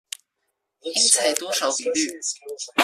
[0.79, 2.19] 應採多少比率